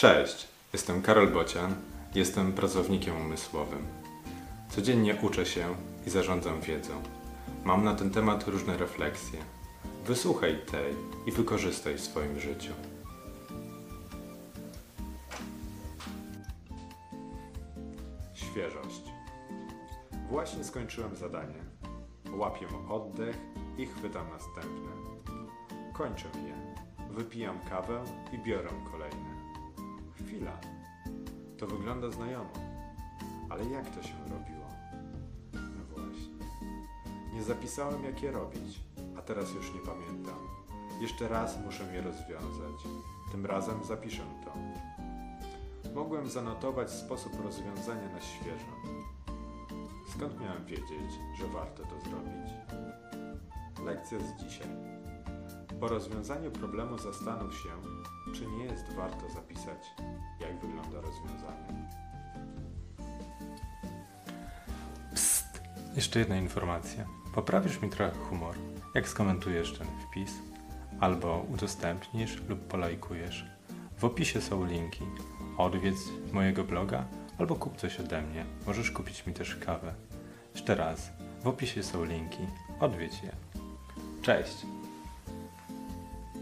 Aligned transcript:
Cześć, 0.00 0.48
jestem 0.72 1.02
Karol 1.02 1.28
Bocian, 1.28 1.74
jestem 2.14 2.52
pracownikiem 2.52 3.16
umysłowym. 3.16 3.86
Codziennie 4.68 5.16
uczę 5.22 5.46
się 5.46 5.74
i 6.06 6.10
zarządzam 6.10 6.60
wiedzą. 6.60 7.02
Mam 7.64 7.84
na 7.84 7.94
ten 7.94 8.10
temat 8.10 8.48
różne 8.48 8.76
refleksje. 8.76 9.38
Wysłuchaj 10.06 10.60
tej 10.70 10.94
i 11.26 11.32
wykorzystaj 11.32 11.94
w 11.94 12.00
swoim 12.00 12.40
życiu. 12.40 12.72
Świeżość. 18.34 19.02
Właśnie 20.30 20.64
skończyłem 20.64 21.16
zadanie. 21.16 21.62
Łapię 22.32 22.66
oddech 22.88 23.36
i 23.78 23.86
chwytam 23.86 24.26
następne. 24.30 24.90
Kończę 25.92 26.28
je. 26.34 26.74
Wypijam 27.10 27.60
kawę 27.70 28.04
i 28.32 28.38
biorę 28.38 28.68
kolejne. 28.92 29.49
Chwila. 30.30 30.58
To 31.58 31.66
wygląda 31.66 32.10
znajomo. 32.10 32.50
Ale 33.48 33.64
jak 33.64 33.90
to 33.90 34.02
się 34.02 34.14
robiło? 34.18 34.66
No 35.52 35.84
właśnie. 35.90 36.46
Nie 37.34 37.42
zapisałem, 37.42 38.04
jak 38.04 38.22
je 38.22 38.30
robić, 38.30 38.80
a 39.18 39.22
teraz 39.22 39.54
już 39.54 39.74
nie 39.74 39.80
pamiętam. 39.80 40.38
Jeszcze 41.00 41.28
raz 41.28 41.58
muszę 41.64 41.94
je 41.94 42.02
rozwiązać. 42.02 42.82
Tym 43.32 43.46
razem 43.46 43.84
zapiszę 43.84 44.22
to. 44.44 44.52
Mogłem 45.94 46.30
zanotować 46.30 46.90
sposób 46.90 47.32
rozwiązania 47.44 48.08
na 48.12 48.20
świeżo. 48.20 48.76
Skąd 50.08 50.40
miałem 50.40 50.64
wiedzieć, 50.64 51.12
że 51.38 51.46
warto 51.46 51.82
to 51.82 52.00
zrobić? 52.00 52.50
Lekcja 53.84 54.18
z 54.18 54.42
dzisiaj. 54.42 54.68
Po 55.80 55.88
rozwiązaniu 55.88 56.50
problemu 56.50 56.98
zastanów 56.98 57.54
się, 57.54 57.68
czy 58.34 58.46
nie 58.46 58.64
jest 58.64 58.92
warto 58.92 59.30
zapisać, 59.30 59.90
jak 60.40 60.58
wygląda 60.58 61.00
rozwiązanie. 61.00 61.88
Psst! 65.14 65.62
Jeszcze 65.96 66.18
jedna 66.18 66.36
informacja. 66.36 67.06
Poprawisz 67.34 67.82
mi 67.82 67.90
trochę 67.90 68.12
humor, 68.12 68.54
jak 68.94 69.08
skomentujesz 69.08 69.78
ten 69.78 69.86
wpis, 69.86 70.32
albo 71.00 71.46
udostępnisz 71.52 72.42
lub 72.48 72.60
polajkujesz. 72.60 73.46
W 73.98 74.04
opisie 74.04 74.40
są 74.40 74.64
linki. 74.64 75.04
Odwiedź 75.58 75.96
mojego 76.32 76.64
bloga 76.64 77.04
albo 77.38 77.54
kup 77.56 77.76
coś 77.76 78.00
ode 78.00 78.22
mnie. 78.22 78.44
Możesz 78.66 78.90
kupić 78.90 79.26
mi 79.26 79.34
też 79.34 79.56
kawę. 79.56 79.94
Jeszcze 80.54 80.74
raz, 80.74 81.10
w 81.42 81.46
opisie 81.46 81.82
są 81.82 82.04
linki. 82.04 82.46
Odwiedź 82.80 83.22
je. 83.22 83.32
Cześć! 84.22 84.66